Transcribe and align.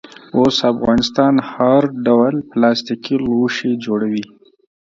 اوس 0.37 0.57
افغانستان 0.73 1.33
هر 1.51 1.81
ډول 2.05 2.35
پلاستیکي 2.51 3.15
لوښي 3.25 3.71
جوړوي. 3.85 4.25